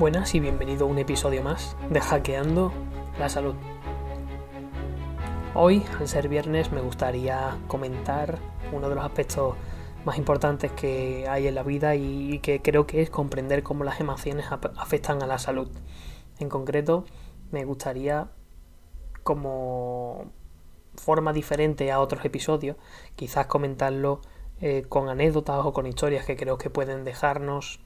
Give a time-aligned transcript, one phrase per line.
[0.00, 2.72] Buenas y bienvenido a un episodio más de Hackeando
[3.18, 3.54] la Salud.
[5.54, 8.38] Hoy, al ser viernes, me gustaría comentar
[8.72, 9.56] uno de los aspectos
[10.06, 14.00] más importantes que hay en la vida y que creo que es comprender cómo las
[14.00, 14.46] emociones
[14.78, 15.68] afectan a la salud.
[16.38, 17.04] En concreto,
[17.50, 18.30] me gustaría
[19.22, 20.32] como
[20.94, 22.78] forma diferente a otros episodios,
[23.16, 24.22] quizás comentarlo
[24.62, 27.80] eh, con anécdotas o con historias que creo que pueden dejarnos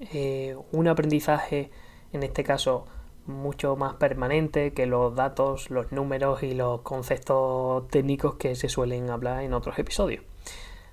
[0.00, 1.70] eh, un aprendizaje,
[2.12, 2.86] en este caso,
[3.26, 9.10] mucho más permanente que los datos, los números y los conceptos técnicos que se suelen
[9.10, 10.24] hablar en otros episodios.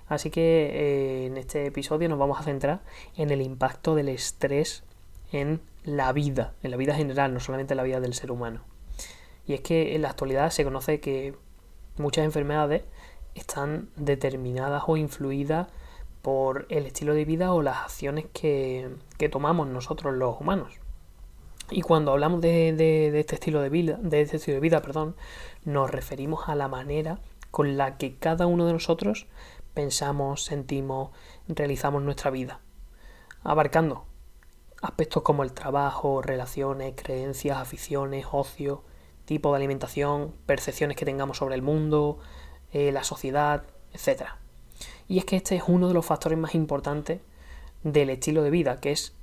[0.07, 2.81] Así que eh, en este episodio nos vamos a centrar
[3.15, 4.83] en el impacto del estrés
[5.31, 8.61] en la vida, en la vida general, no solamente en la vida del ser humano.
[9.47, 11.35] Y es que en la actualidad se conoce que
[11.97, 12.83] muchas enfermedades
[13.33, 15.67] están determinadas o influidas
[16.25, 18.89] por el estilo de vida o las acciones que,
[19.31, 20.73] tomamos nosotros los humanos.
[21.69, 25.15] Y cuando hablamos de, este estilo de vida, de este estilo de vida, perdón,
[25.65, 27.19] nos referimos a la manera
[27.51, 29.27] con la que cada uno de nosotros
[29.75, 31.11] pensamos, sentimos,
[31.47, 32.59] realizamos nuestra vida,
[33.43, 34.07] abarcando
[34.81, 38.83] aspectos como el trabajo, relaciones, creencias, aficiones, ocio,
[39.25, 42.17] tipo de alimentación, percepciones que tengamos sobre el mundo,
[42.71, 44.39] eh, la sociedad, etcétera.
[45.07, 47.21] Y es que este es uno de los factores más importantes
[47.83, 49.13] del estilo de vida, que es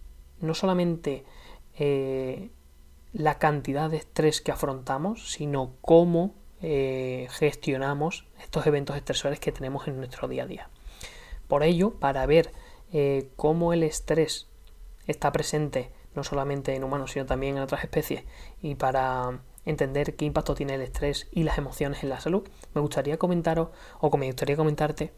[0.40, 1.24] no solamente
[1.78, 2.50] eh,
[3.12, 9.88] la cantidad de estrés que afrontamos, sino cómo eh, gestionamos estos eventos estresores que tenemos
[9.88, 10.70] en nuestro día a día.
[11.48, 12.52] Por ello, para ver
[12.92, 14.48] eh, cómo el estrés
[15.06, 18.24] está presente no solamente en humanos, sino también en otras especies,
[18.60, 22.80] y para entender qué impacto tiene el estrés y las emociones en la salud, me
[22.80, 23.68] gustaría comentaros,
[24.00, 25.12] o me gustaría comentarte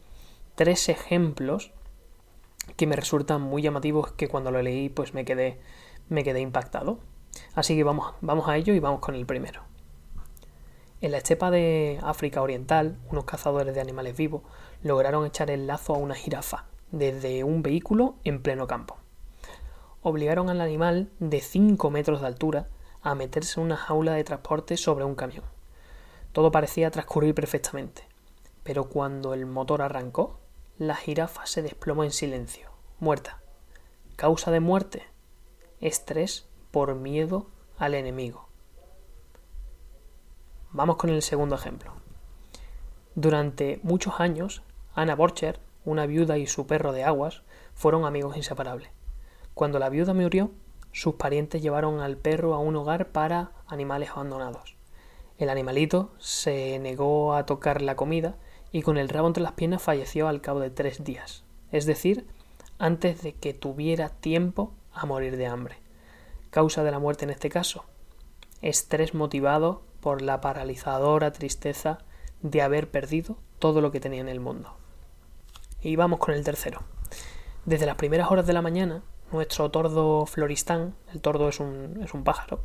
[0.55, 1.71] tres ejemplos
[2.77, 5.59] que me resultan muy llamativos que cuando lo leí pues me quedé,
[6.09, 6.99] me quedé impactado.
[7.53, 9.61] Así que vamos, vamos a ello y vamos con el primero.
[11.01, 14.43] En la estepa de África Oriental, unos cazadores de animales vivos
[14.81, 18.97] lograron echar el lazo a una jirafa desde un vehículo en pleno campo.
[20.01, 22.67] Obligaron al animal de 5 metros de altura
[23.01, 25.43] a meterse en una jaula de transporte sobre un camión.
[26.31, 28.07] Todo parecía transcurrir perfectamente,
[28.63, 30.39] pero cuando el motor arrancó,
[30.77, 32.69] la jirafa se desplomó en silencio,
[32.99, 33.39] muerta.
[34.17, 35.03] Causa de muerte,
[35.79, 37.47] estrés por miedo
[37.77, 38.49] al enemigo.
[40.71, 41.93] Vamos con el segundo ejemplo.
[43.15, 47.43] Durante muchos años, Anna Borcher, una viuda y su perro de aguas,
[47.73, 48.89] fueron amigos inseparables.
[49.53, 50.51] Cuando la viuda murió,
[50.91, 54.75] sus parientes llevaron al perro a un hogar para animales abandonados.
[55.37, 58.35] El animalito se negó a tocar la comida
[58.75, 62.27] y con el rabo entre las piernas falleció al cabo de tres días, es decir,
[62.77, 65.77] antes de que tuviera tiempo a morir de hambre.
[66.49, 67.85] Causa de la muerte en este caso,
[68.61, 71.99] estrés motivado por la paralizadora tristeza
[72.41, 74.75] de haber perdido todo lo que tenía en el mundo.
[75.79, 76.81] Y vamos con el tercero.
[77.63, 82.13] Desde las primeras horas de la mañana, nuestro tordo Floristán, el tordo es un, es
[82.13, 82.59] un pájaro,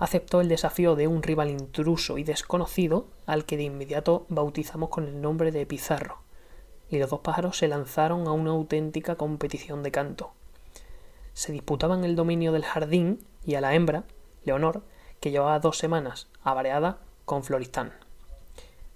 [0.00, 5.06] aceptó el desafío de un rival intruso y desconocido al que de inmediato bautizamos con
[5.06, 6.22] el nombre de Pizarro,
[6.88, 10.32] y los dos pájaros se lanzaron a una auténtica competición de canto.
[11.34, 14.04] Se disputaban el dominio del jardín y a la hembra,
[14.44, 14.82] Leonor,
[15.20, 17.92] que llevaba dos semanas avareada con Floristán.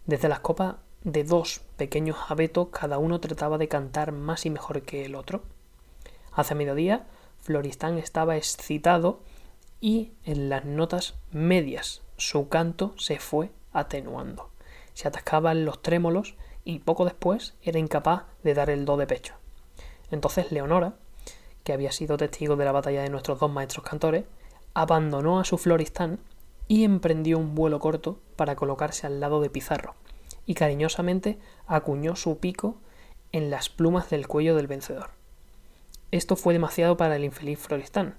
[0.07, 4.81] Desde las copas de dos pequeños abetos cada uno trataba de cantar más y mejor
[4.83, 5.43] que el otro.
[6.33, 7.07] Hace mediodía,
[7.43, 9.21] Floristán estaba excitado
[9.85, 14.49] y en las notas medias su canto se fue atenuando.
[14.95, 19.35] Se atascaban los trémolos y poco después era incapaz de dar el do de pecho.
[20.11, 20.95] Entonces Leonora,
[21.65, 24.25] que había sido testigo de la batalla de nuestros dos maestros cantores,
[24.73, 26.19] abandonó a su Floristán
[26.67, 29.97] y emprendió un vuelo corto para colocarse al lado de Pizarro,
[30.47, 32.79] y cariñosamente acuñó su pico
[33.33, 35.11] en las plumas del cuello del vencedor.
[36.11, 38.15] Esto fue demasiado para el infeliz Floristán,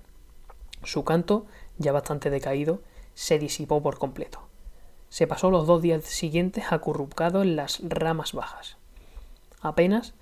[0.86, 1.46] su canto,
[1.78, 2.82] ya bastante decaído,
[3.14, 4.48] se disipó por completo.
[5.10, 8.78] Se pasó los dos días siguientes acurrucado en las ramas bajas.
[9.62, 10.14] Apenas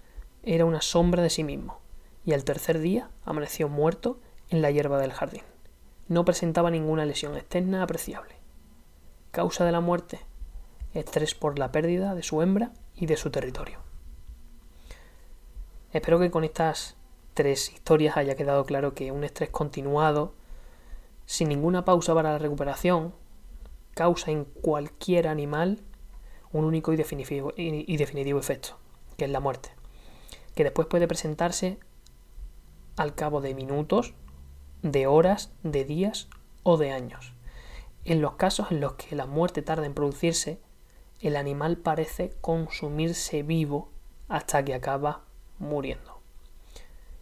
[0.43, 1.79] era una sombra de sí mismo,
[2.25, 4.19] y al tercer día amaneció muerto
[4.49, 5.43] en la hierba del jardín.
[6.07, 8.35] No presentaba ninguna lesión externa apreciable.
[9.31, 10.19] Causa de la muerte,
[10.93, 13.79] estrés por la pérdida de su hembra y de su territorio.
[15.91, 16.95] Espero que con estas
[17.33, 20.33] tres historias haya quedado claro que un estrés continuado
[21.25, 23.13] sin ninguna pausa para la recuperación,
[23.93, 25.81] causa en cualquier animal
[26.51, 27.51] un único y definitivo,
[28.39, 28.77] efecto,
[29.17, 29.69] que es la muerte,
[30.55, 31.79] que después puede presentarse
[32.95, 34.13] al cabo de minutos
[34.83, 36.27] de horas, de días
[36.61, 37.33] o de años.
[38.05, 40.59] En los casos en los que la muerte tarda en producirse,
[41.21, 43.89] el animal parece consumirse vivo
[44.27, 45.23] hasta que acaba
[45.57, 46.19] muriendo.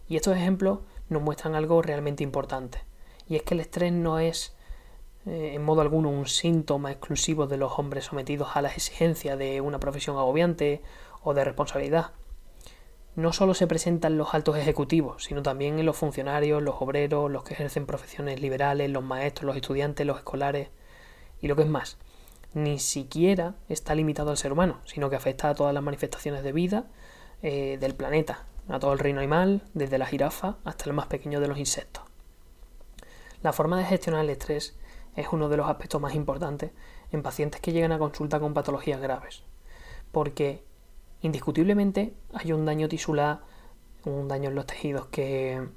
[0.08, 2.84] Y estos ejemplos nos muestran algo realmente importante,
[3.32, 4.54] y es que el estrés no es
[5.24, 9.62] eh, en modo alguno un síntoma exclusivo de los hombres sometidos a las exigencias de
[9.62, 10.82] una profesión agobiante
[11.22, 12.10] o de responsabilidad.
[13.16, 17.30] No solo se presenta en los altos ejecutivos, sino también en los funcionarios, los obreros,
[17.30, 20.68] los que ejercen profesiones liberales, los maestros, los estudiantes, los escolares.
[21.40, 21.96] Y lo que es más,
[22.52, 26.52] ni siquiera está limitado al ser humano, sino que afecta a todas las manifestaciones de
[26.52, 26.84] vida
[27.40, 31.40] eh, del planeta, a todo el reino animal, desde la jirafa hasta el más pequeño
[31.40, 32.11] de los insectos.
[33.42, 34.76] La forma de gestionar el estrés
[35.16, 36.70] es uno de los aspectos más importantes
[37.10, 39.42] en pacientes que llegan a consulta con patologías graves,
[40.12, 40.64] porque
[41.22, 43.40] indiscutiblemente hay un daño tisular,
[44.04, 45.68] un daño en los tejidos que,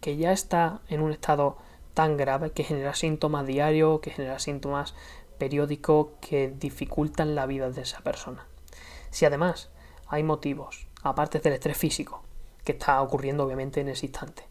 [0.00, 1.56] que ya está en un estado
[1.94, 4.94] tan grave que genera síntomas diarios, que genera síntomas
[5.38, 8.46] periódicos que dificultan la vida de esa persona.
[9.10, 9.70] Si además
[10.06, 12.22] hay motivos, aparte del estrés físico,
[12.62, 14.44] que está ocurriendo obviamente en ese instante,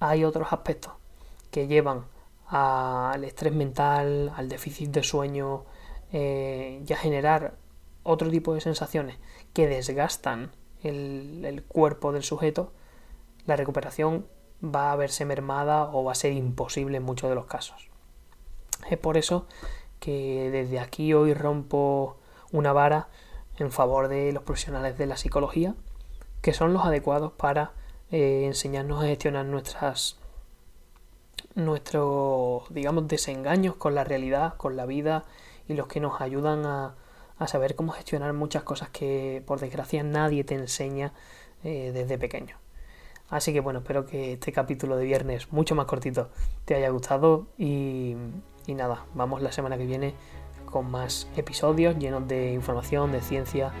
[0.00, 0.92] hay otros aspectos
[1.50, 2.06] que llevan
[2.46, 5.64] al estrés mental, al déficit de sueño
[6.12, 7.56] eh, y a generar
[8.02, 9.18] otro tipo de sensaciones
[9.52, 10.50] que desgastan
[10.82, 12.72] el, cuerpo del sujeto,
[13.46, 14.26] la recuperación
[14.64, 17.90] va a verse mermada o va a ser imposible en muchos de los casos.
[18.90, 19.46] Es por eso
[20.00, 22.16] que desde aquí hoy rompo
[22.52, 23.08] una vara
[23.58, 25.74] en favor de los profesionales de la psicología,
[26.40, 27.72] que son los adecuados para
[28.10, 30.18] eh, enseñarnos a gestionar nuestras
[31.54, 35.24] nuestros digamos desengaños con la realidad, con la vida
[35.68, 36.94] y los que nos ayudan a,
[37.46, 41.12] saber cómo gestionar muchas cosas que por desgracia nadie te enseña
[41.62, 42.56] eh, desde pequeño.
[43.30, 46.30] Así que bueno, espero que este capítulo de viernes, mucho más cortito,
[46.64, 48.16] te haya gustado y,
[48.66, 50.14] y nada, vamos la semana que viene
[50.64, 53.72] con más episodios llenos de información, de ciencia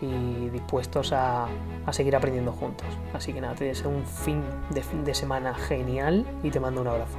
[0.00, 1.46] y dispuestos a,
[1.86, 2.86] a seguir aprendiendo juntos.
[3.12, 6.80] Así que nada, te deseo un fin de, fin de semana genial y te mando
[6.80, 7.18] un abrazo.